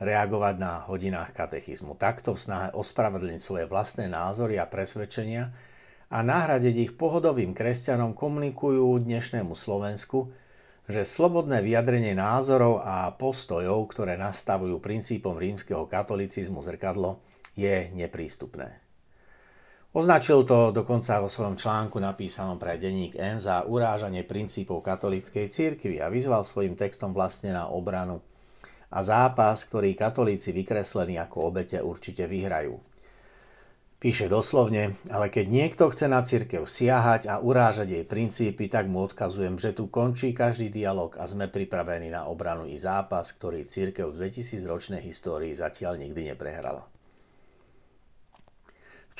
reagovať 0.01 0.55
na 0.61 0.85
hodinách 0.89 1.33
katechizmu. 1.33 1.97
Takto 1.97 2.37
v 2.37 2.41
snahe 2.41 2.69
ospravedlniť 2.77 3.41
svoje 3.41 3.65
vlastné 3.69 4.09
názory 4.09 4.61
a 4.61 4.69
presvedčenia 4.69 5.49
a 6.13 6.19
nahradiť 6.21 6.75
ich 6.77 6.93
pohodovým 6.97 7.57
kresťanom 7.57 8.13
komunikujú 8.13 9.01
dnešnému 9.01 9.53
Slovensku, 9.57 10.33
že 10.91 11.07
slobodné 11.07 11.63
vyjadrenie 11.63 12.13
názorov 12.19 12.83
a 12.83 13.15
postojov, 13.15 13.87
ktoré 13.93 14.19
nastavujú 14.19 14.83
princípom 14.83 15.39
rímskeho 15.39 15.87
katolicizmu 15.87 16.61
zrkadlo, 16.61 17.23
je 17.55 17.89
neprístupné. 17.95 18.90
Označil 19.91 20.47
to 20.47 20.71
dokonca 20.71 21.19
vo 21.19 21.27
svojom 21.27 21.59
článku 21.59 21.99
napísanom 21.99 22.63
pre 22.63 22.79
denník 22.79 23.19
N 23.19 23.43
za 23.43 23.67
urážanie 23.67 24.23
princípov 24.23 24.87
katolíckej 24.87 25.51
cirkvi 25.51 25.99
a 25.99 26.07
vyzval 26.07 26.47
svojim 26.47 26.79
textom 26.79 27.11
vlastne 27.11 27.51
na 27.51 27.67
obranu. 27.67 28.23
A 28.95 29.03
zápas, 29.03 29.67
ktorý 29.67 29.99
katolíci 29.99 30.55
vykreslení 30.55 31.19
ako 31.19 31.51
obete 31.51 31.83
určite 31.83 32.31
vyhrajú. 32.31 32.79
Píše 33.99 34.31
doslovne, 34.31 34.95
ale 35.11 35.27
keď 35.27 35.47
niekto 35.51 35.91
chce 35.91 36.07
na 36.07 36.23
cirkev 36.23 36.71
siahať 36.71 37.27
a 37.27 37.43
urážať 37.43 37.91
jej 37.91 38.05
princípy, 38.07 38.71
tak 38.71 38.87
mu 38.87 39.03
odkazujem, 39.03 39.59
že 39.59 39.75
tu 39.75 39.91
končí 39.91 40.31
každý 40.31 40.71
dialog 40.71 41.19
a 41.19 41.27
sme 41.27 41.51
pripravení 41.51 42.15
na 42.15 42.31
obranu 42.31 42.63
i 42.63 42.79
zápas, 42.79 43.35
ktorý 43.35 43.67
cirkev 43.67 44.15
v 44.15 44.31
2000 44.31 44.71
ročnej 44.71 45.03
histórii 45.03 45.51
zatiaľ 45.51 45.99
nikdy 45.99 46.31
neprehrala 46.31 46.90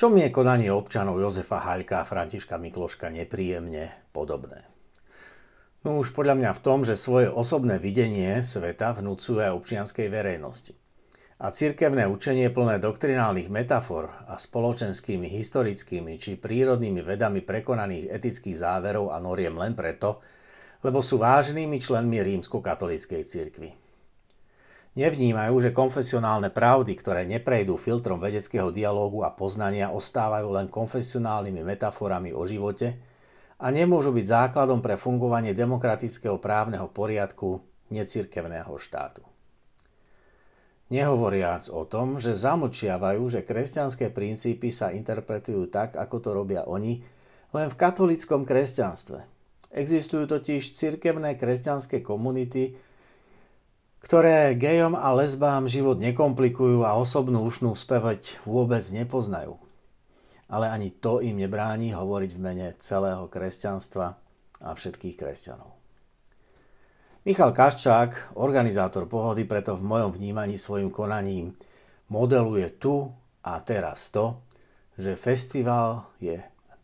čom 0.01 0.17
je 0.17 0.33
konanie 0.33 0.73
občanov 0.73 1.21
Jozefa 1.21 1.61
Haľka 1.61 2.01
a 2.01 2.07
Františka 2.09 2.57
Mikloška 2.57 3.13
nepríjemne 3.13 4.09
podobné. 4.09 4.65
No 5.85 6.01
už 6.01 6.17
podľa 6.17 6.41
mňa 6.41 6.51
v 6.57 6.63
tom, 6.65 6.81
že 6.81 6.97
svoje 6.97 7.29
osobné 7.29 7.77
videnie 7.77 8.41
sveta 8.41 8.97
vnúcuje 8.97 9.45
aj 9.45 9.53
občianskej 9.61 10.09
verejnosti. 10.09 10.73
A 11.37 11.53
cirkevné 11.53 12.09
učenie 12.09 12.49
plné 12.49 12.81
doktrinálnych 12.81 13.53
metafor 13.53 14.09
a 14.25 14.41
spoločenskými, 14.41 15.29
historickými 15.29 16.17
či 16.17 16.33
prírodnými 16.33 17.05
vedami 17.05 17.45
prekonaných 17.45 18.09
etických 18.09 18.57
záverov 18.57 19.13
a 19.13 19.21
noriem 19.21 19.53
len 19.53 19.77
preto, 19.77 20.17
lebo 20.81 21.05
sú 21.05 21.21
vážnymi 21.21 21.77
členmi 21.77 22.25
rímsko-katolíckej 22.25 23.21
cirkvi. 23.21 23.69
Nevnímajú, 24.91 25.55
že 25.63 25.71
konfesionálne 25.71 26.51
pravdy, 26.51 26.91
ktoré 26.99 27.23
neprejdú 27.23 27.79
filtrom 27.79 28.19
vedeckého 28.19 28.75
dialógu 28.75 29.23
a 29.23 29.31
poznania, 29.31 29.95
ostávajú 29.95 30.51
len 30.51 30.67
konfesionálnymi 30.67 31.63
metaforami 31.63 32.35
o 32.35 32.43
živote 32.43 32.99
a 33.55 33.71
nemôžu 33.71 34.11
byť 34.11 34.25
základom 34.27 34.83
pre 34.83 34.99
fungovanie 34.99 35.55
demokratického 35.55 36.35
právneho 36.43 36.91
poriadku 36.91 37.63
necirkevného 37.87 38.75
štátu. 38.75 39.23
Nehovoriac 40.91 41.71
o 41.71 41.87
tom, 41.87 42.19
že 42.19 42.35
zamlčiavajú, 42.35 43.23
že 43.31 43.47
kresťanské 43.47 44.11
princípy 44.11 44.75
sa 44.75 44.91
interpretujú 44.91 45.71
tak, 45.71 45.95
ako 45.95 46.15
to 46.19 46.29
robia 46.35 46.67
oni, 46.67 46.99
len 47.55 47.71
v 47.71 47.79
katolickom 47.79 48.43
kresťanstve. 48.43 49.23
Existujú 49.71 50.27
totiž 50.27 50.75
cirkevné 50.75 51.39
kresťanské 51.39 52.03
komunity, 52.03 52.75
ktoré 54.01 54.57
gejom 54.57 54.97
a 54.97 55.13
lesbám 55.13 55.69
život 55.69 56.01
nekomplikujú 56.01 56.83
a 56.83 56.97
osobnú 56.97 57.45
ušnú 57.45 57.77
spevať 57.77 58.41
vôbec 58.43 58.81
nepoznajú. 58.89 59.61
Ale 60.51 60.67
ani 60.67 60.91
to 60.91 61.23
im 61.23 61.39
nebráni 61.39 61.95
hovoriť 61.95 62.31
v 62.35 62.43
mene 62.43 62.67
celého 62.81 63.29
kresťanstva 63.31 64.07
a 64.61 64.69
všetkých 64.75 65.15
kresťanov. 65.15 65.71
Michal 67.21 67.53
Kaščák, 67.53 68.35
organizátor 68.41 69.05
pohody, 69.05 69.45
preto 69.45 69.77
v 69.77 69.85
mojom 69.85 70.17
vnímaní 70.17 70.57
svojim 70.57 70.89
konaním 70.89 71.53
modeluje 72.09 72.67
tu 72.81 73.13
a 73.45 73.61
teraz 73.61 74.09
to, 74.09 74.41
že 74.97 75.13
festival 75.13 76.09
je 76.17 76.41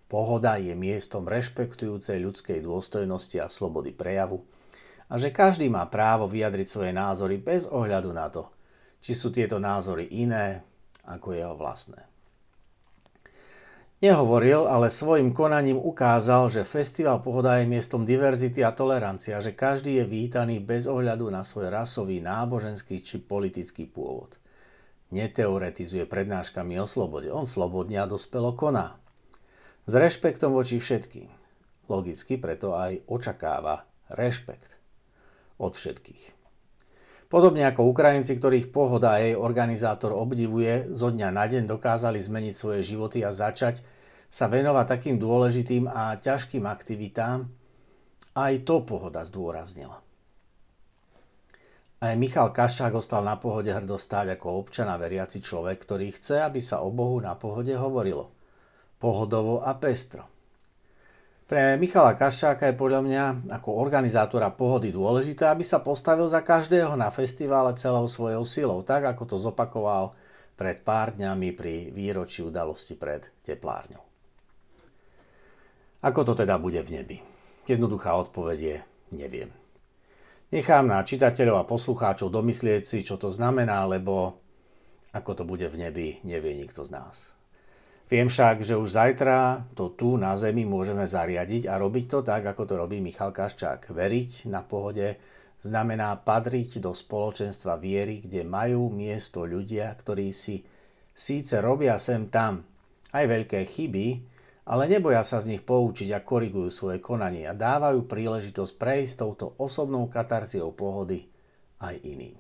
pohoda 0.07 0.55
je 0.55 0.71
miestom 0.74 1.27
rešpektujúcej 1.27 2.24
ľudskej 2.24 2.63
dôstojnosti 2.63 3.38
a 3.43 3.51
slobody 3.51 3.91
prejavu, 3.91 4.39
a 5.08 5.16
že 5.16 5.32
každý 5.32 5.72
má 5.72 5.88
právo 5.88 6.28
vyjadriť 6.28 6.68
svoje 6.68 6.92
názory 6.92 7.40
bez 7.40 7.68
ohľadu 7.68 8.12
na 8.12 8.28
to, 8.28 8.52
či 9.00 9.16
sú 9.16 9.32
tieto 9.32 9.56
názory 9.56 10.12
iné 10.12 10.64
ako 11.08 11.32
jeho 11.32 11.56
vlastné. 11.56 12.04
Nehovoril, 13.98 14.70
ale 14.70 14.94
svojim 14.94 15.34
konaním 15.34 15.82
ukázal, 15.82 16.54
že 16.54 16.62
festival 16.62 17.18
Pohoda 17.18 17.58
je 17.58 17.66
miestom 17.66 18.06
diverzity 18.06 18.62
a 18.62 18.70
tolerancia, 18.70 19.42
že 19.42 19.58
každý 19.58 19.98
je 19.98 20.06
vítaný 20.06 20.62
bez 20.62 20.86
ohľadu 20.86 21.34
na 21.34 21.42
svoj 21.42 21.74
rasový, 21.74 22.22
náboženský 22.22 23.02
či 23.02 23.18
politický 23.18 23.90
pôvod. 23.90 24.38
Neteoretizuje 25.10 26.06
prednáškami 26.06 26.78
o 26.78 26.86
slobode, 26.86 27.34
on 27.34 27.50
slobodne 27.50 27.98
a 27.98 28.06
dospelo 28.06 28.54
koná. 28.54 29.02
S 29.90 29.94
rešpektom 29.98 30.54
voči 30.54 30.78
všetkým. 30.78 31.34
Logicky 31.90 32.38
preto 32.38 32.78
aj 32.78 33.02
očakáva 33.10 33.88
rešpekt 34.14 34.76
od 35.58 35.74
všetkých. 35.78 36.38
Podobne 37.28 37.68
ako 37.68 37.92
Ukrajinci, 37.92 38.40
ktorých 38.40 38.72
pohoda 38.72 39.20
a 39.20 39.22
jej 39.22 39.36
organizátor 39.36 40.16
obdivuje, 40.16 40.96
zo 40.96 41.12
dňa 41.12 41.28
na 41.36 41.44
deň 41.44 41.68
dokázali 41.68 42.24
zmeniť 42.24 42.54
svoje 42.56 42.88
životy 42.88 43.20
a 43.28 43.36
začať 43.36 43.84
sa 44.32 44.48
venovať 44.48 44.86
takým 44.88 45.16
dôležitým 45.20 45.92
a 45.92 46.16
ťažkým 46.16 46.64
aktivitám, 46.64 47.52
aj 48.32 48.54
to 48.64 48.80
pohoda 48.88 49.28
zdôraznila. 49.28 50.00
Aj 51.98 52.14
Michal 52.14 52.54
Kašák 52.54 52.94
ostal 52.94 53.26
na 53.26 53.42
pohode 53.42 53.74
hrdo 53.74 53.98
ako 53.98 54.48
občana 54.62 55.02
veriaci 55.02 55.42
človek, 55.42 55.82
ktorý 55.82 56.14
chce, 56.14 56.46
aby 56.46 56.62
sa 56.62 56.86
o 56.86 56.94
Bohu 56.94 57.18
na 57.18 57.34
pohode 57.34 57.74
hovorilo. 57.74 58.30
Pohodovo 59.02 59.66
a 59.66 59.74
pestro. 59.76 60.37
Pre 61.48 61.80
Michala 61.80 62.12
Kaščáka 62.12 62.68
je 62.68 62.75
podľa 62.75 63.01
mňa 63.08 63.24
ako 63.56 63.80
organizátora 63.80 64.51
pohody 64.51 64.92
dôležité, 64.92 65.48
aby 65.48 65.63
sa 65.63 65.80
postavil 65.80 66.27
za 66.27 66.44
každého 66.44 67.00
na 67.00 67.08
festivale 67.08 67.72
celou 67.80 68.04
svojou 68.12 68.44
silou, 68.44 68.84
tak 68.84 69.08
ako 69.08 69.24
to 69.24 69.36
zopakoval 69.39 70.12
pred 70.60 70.84
pár 70.84 71.16
dňami 71.16 71.56
pri 71.56 71.96
výročí 71.96 72.44
udalosti 72.44 73.00
pred 73.00 73.32
teplárňou. 73.48 74.04
Ako 76.04 76.27
to 76.27 76.36
teda 76.36 76.60
bude 76.60 76.84
v 76.84 77.00
nebi? 77.00 77.18
Jednoduchá 77.63 78.12
odpoveď 78.27 78.60
je 78.60 78.77
neviem. 79.16 79.48
Nechám 80.51 80.84
na 80.84 81.00
čitateľov 81.00 81.63
a 81.63 81.68
poslucháčov 81.68 82.27
domyslieť 82.27 82.84
si, 82.84 83.08
čo 83.08 83.16
to 83.16 83.32
znamená, 83.32 83.88
lebo 83.88 84.36
ako 85.16 85.32
to 85.32 85.44
bude 85.48 85.63
v 85.63 85.80
nebi, 85.80 86.20
nevie 86.27 86.60
nikto 86.60 86.84
z 86.84 86.92
nás. 86.92 87.37
Viem 88.08 88.32
však, 88.32 88.64
že 88.64 88.80
už 88.80 88.96
zajtra 88.96 89.68
to 89.76 89.92
tu 89.92 90.16
na 90.16 90.32
Zemi 90.40 90.64
môžeme 90.64 91.04
zariadiť 91.04 91.68
a 91.68 91.76
robiť 91.76 92.06
to 92.08 92.20
tak, 92.24 92.48
ako 92.48 92.64
to 92.64 92.74
robí 92.80 93.04
Michal 93.04 93.36
Kaščák. 93.36 93.92
Veriť 93.92 94.48
na 94.48 94.64
pohode 94.64 95.20
znamená 95.60 96.16
patriť 96.16 96.80
do 96.80 96.96
spoločenstva 96.96 97.76
viery, 97.76 98.24
kde 98.24 98.48
majú 98.48 98.88
miesto 98.88 99.44
ľudia, 99.44 99.92
ktorí 99.92 100.32
si 100.32 100.64
síce 101.12 101.60
robia 101.60 102.00
sem 102.00 102.32
tam 102.32 102.64
aj 103.12 103.28
veľké 103.28 103.60
chyby, 103.68 104.08
ale 104.72 104.88
neboja 104.88 105.28
sa 105.28 105.44
z 105.44 105.56
nich 105.56 105.64
poučiť 105.68 106.08
a 106.16 106.24
korigujú 106.24 106.72
svoje 106.72 107.04
konanie 107.04 107.44
a 107.44 107.52
dávajú 107.52 108.08
príležitosť 108.08 108.74
prejsť 108.80 109.14
touto 109.20 109.60
osobnou 109.60 110.08
katarziou 110.08 110.72
pohody 110.72 111.28
aj 111.84 112.00
iným. 112.08 112.40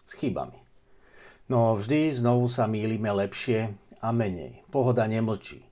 S 0.00 0.16
chybami. 0.16 0.64
No 1.44 1.76
vždy 1.76 2.08
znovu 2.08 2.48
sa 2.48 2.64
mýlime 2.64 3.12
lepšie 3.12 3.68
a 4.04 4.12
menej. 4.12 4.60
Pohoda 4.68 5.08
nemlčí. 5.08 5.64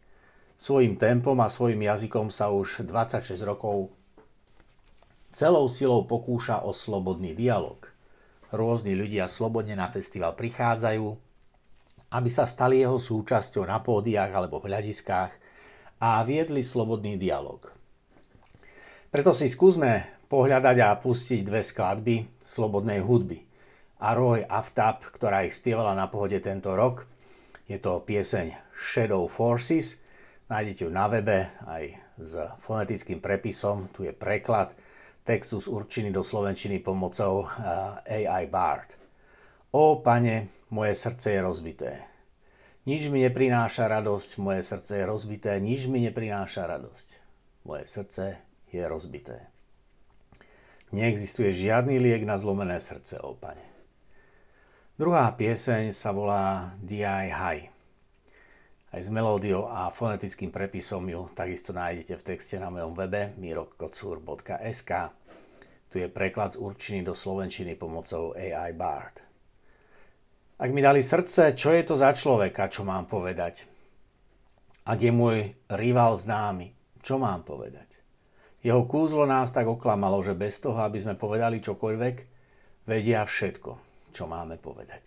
Svojim 0.56 0.96
tempom 0.96 1.36
a 1.44 1.52
svojim 1.52 1.84
jazykom 1.84 2.32
sa 2.32 2.48
už 2.48 2.88
26 2.88 3.36
rokov 3.44 3.92
celou 5.28 5.68
silou 5.68 6.08
pokúša 6.08 6.64
o 6.64 6.72
slobodný 6.72 7.36
dialog. 7.36 7.84
Rôzni 8.52 8.96
ľudia 8.96 9.28
slobodne 9.28 9.76
na 9.76 9.88
festival 9.92 10.32
prichádzajú, 10.36 11.04
aby 12.12 12.28
sa 12.28 12.44
stali 12.44 12.84
jeho 12.84 13.00
súčasťou 13.00 13.64
na 13.64 13.80
pódiach 13.80 14.28
alebo 14.28 14.60
v 14.60 14.68
hľadiskách 14.72 15.32
a 16.04 16.20
viedli 16.24 16.60
slobodný 16.60 17.16
dialog. 17.16 17.72
Preto 19.08 19.32
si 19.32 19.48
skúsme 19.48 20.24
pohľadať 20.28 20.76
a 20.84 20.96
pustiť 20.96 21.40
dve 21.44 21.60
skladby 21.64 22.16
slobodnej 22.44 23.00
hudby. 23.04 23.44
A 24.04 24.16
Roy 24.16 24.44
Aftab, 24.44 25.04
ktorá 25.04 25.44
ich 25.44 25.56
spievala 25.56 25.92
na 25.96 26.08
pohode 26.08 26.36
tento 26.40 26.72
rok, 26.72 27.08
je 27.72 27.78
to 27.80 28.04
pieseň 28.04 28.52
Shadow 28.76 29.24
Forces. 29.32 29.96
Nájdete 30.52 30.84
ju 30.84 30.90
na 30.92 31.08
webe 31.08 31.48
aj 31.64 31.96
s 32.20 32.36
fonetickým 32.60 33.24
prepisom. 33.24 33.88
Tu 33.96 34.04
je 34.04 34.12
preklad 34.12 34.76
textu 35.24 35.56
z 35.56 35.72
určiny 35.72 36.12
do 36.12 36.20
slovenčiny 36.20 36.84
pomocou 36.84 37.48
eh, 37.48 38.28
AI 38.28 38.44
Bard. 38.52 38.92
O, 39.72 40.04
pane, 40.04 40.68
moje 40.68 40.92
srdce 40.92 41.32
je 41.32 41.40
rozbité. 41.40 41.92
Nič 42.84 43.08
mi 43.08 43.24
neprináša 43.24 43.88
radosť, 43.88 44.36
moje 44.42 44.60
srdce 44.66 45.00
je 45.00 45.04
rozbité, 45.06 45.56
nič 45.56 45.88
mi 45.88 46.04
neprináša 46.04 46.68
radosť. 46.68 47.08
Moje 47.64 47.88
srdce 47.88 48.36
je 48.68 48.82
rozbité. 48.84 49.48
Neexistuje 50.92 51.56
žiadny 51.56 51.96
liek 51.96 52.28
na 52.28 52.36
zlomené 52.36 52.76
srdce, 52.82 53.16
o 53.24 53.32
pane. 53.32 53.71
Druhá 55.02 55.34
pieseň 55.34 55.90
sa 55.90 56.14
volá 56.14 56.78
D.I. 56.78 57.26
High. 57.26 57.66
Aj 58.94 59.02
s 59.02 59.10
melódiou 59.10 59.66
a 59.66 59.90
fonetickým 59.90 60.54
prepisom 60.54 61.02
ju 61.10 61.26
takisto 61.34 61.74
nájdete 61.74 62.22
v 62.22 62.26
texte 62.30 62.54
na 62.54 62.70
mojom 62.70 62.94
webe 62.94 63.34
mirokocur.sk. 63.34 64.92
Tu 65.90 65.94
je 65.98 66.06
preklad 66.06 66.54
z 66.54 66.62
určiny 66.62 67.02
do 67.02 67.18
slovenčiny 67.18 67.74
pomocou 67.74 68.38
AI 68.38 68.70
Bard. 68.78 69.26
Ak 70.62 70.70
mi 70.70 70.78
dali 70.78 71.02
srdce, 71.02 71.58
čo 71.58 71.74
je 71.74 71.82
to 71.82 71.98
za 71.98 72.14
človeka, 72.14 72.70
čo 72.70 72.86
mám 72.86 73.10
povedať? 73.10 73.66
Ak 74.86 75.02
je 75.02 75.10
môj 75.10 75.50
rival 75.82 76.14
známy, 76.14 76.78
čo 77.02 77.18
mám 77.18 77.42
povedať? 77.42 77.90
Jeho 78.62 78.86
kúzlo 78.86 79.26
nás 79.26 79.50
tak 79.50 79.66
oklamalo, 79.66 80.22
že 80.22 80.38
bez 80.38 80.62
toho, 80.62 80.78
aby 80.78 81.02
sme 81.02 81.18
povedali 81.18 81.58
čokoľvek, 81.58 82.16
vedia 82.86 83.26
všetko 83.26 83.90
čo 84.12 84.28
máme 84.28 84.60
povedať. 84.60 85.02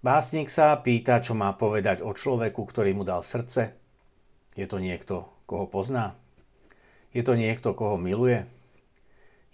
Básnik 0.00 0.48
sa 0.48 0.76
pýta, 0.80 1.20
čo 1.20 1.34
má 1.36 1.52
povedať 1.56 2.00
o 2.00 2.14
človeku, 2.14 2.62
ktorý 2.62 2.94
mu 2.94 3.02
dal 3.02 3.20
srdce. 3.20 3.74
Je 4.56 4.64
to 4.64 4.80
niekto, 4.80 5.28
koho 5.44 5.68
pozná? 5.68 6.16
Je 7.12 7.20
to 7.20 7.36
niekto, 7.36 7.76
koho 7.76 8.00
miluje? 8.00 8.44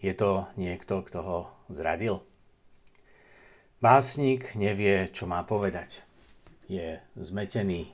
Je 0.03 0.15
to 0.15 0.51
niekto, 0.59 1.03
kto 1.03 1.19
ho 1.23 1.39
zradil? 1.71 2.27
Básnik 3.83 4.55
nevie, 4.55 5.11
čo 5.11 5.27
má 5.27 5.43
povedať. 5.43 6.07
Je 6.71 7.03
zmetený 7.19 7.91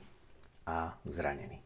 a 0.69 0.97
zranený. 1.05 1.61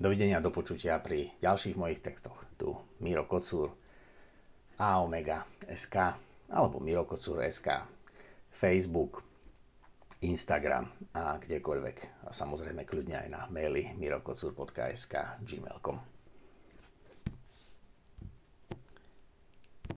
Dovidenia 0.00 0.40
do 0.40 0.48
počutia 0.48 0.96
pri 1.02 1.36
ďalších 1.44 1.76
mojich 1.76 2.00
textoch. 2.00 2.36
Tu 2.56 2.72
Miro 3.04 3.28
Kocúr 3.28 3.68
a 4.80 5.04
Omega 5.04 5.44
SK 5.68 6.29
alebo 6.50 6.82
mirokocur.sk, 6.82 7.68
Facebook, 8.50 9.22
Instagram 10.20 10.84
a 11.16 11.38
kdekoľvek. 11.40 12.26
A 12.26 12.30
samozrejme 12.34 12.84
kľudne 12.84 13.16
aj 13.24 13.28
na 13.30 13.40
maily 13.48 13.94
mirokocur.sk 13.96 15.14
gmail.com. 15.46 16.09